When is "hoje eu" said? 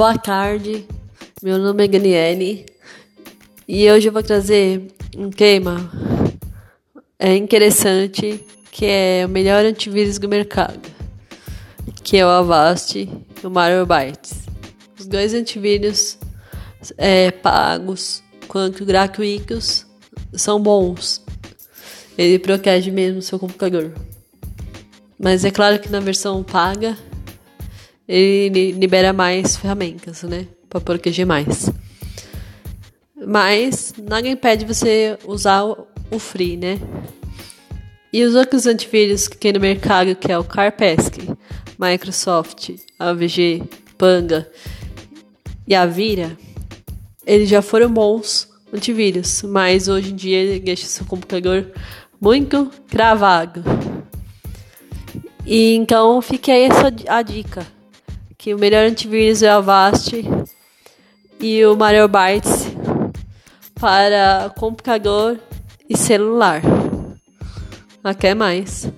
3.92-4.12